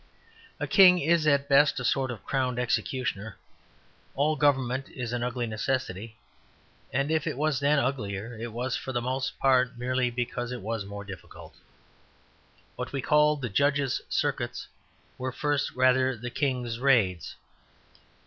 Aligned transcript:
A 0.59 0.65
king 0.65 0.97
is 0.97 1.27
at 1.27 1.47
the 1.47 1.47
best 1.53 1.79
a 1.79 1.85
sort 1.85 2.09
of 2.09 2.25
crowned 2.25 2.57
executioner; 2.57 3.37
all 4.15 4.35
government 4.35 4.89
is 4.89 5.13
an 5.13 5.21
ugly 5.21 5.45
necessity; 5.45 6.17
and 6.91 7.11
if 7.11 7.27
it 7.27 7.37
was 7.37 7.59
then 7.59 7.77
uglier 7.77 8.33
it 8.35 8.51
was 8.51 8.75
for 8.75 8.91
the 8.93 8.99
most 8.99 9.37
part 9.37 9.77
merely 9.77 10.09
because 10.09 10.51
it 10.51 10.61
was 10.61 10.85
more 10.85 11.03
difficult. 11.05 11.53
What 12.77 12.91
we 12.91 13.01
call 13.03 13.35
the 13.35 13.47
Judges' 13.47 14.01
circuits 14.09 14.67
were 15.19 15.31
first 15.31 15.69
rather 15.75 16.17
the 16.17 16.31
King's 16.31 16.79
raids. 16.79 17.35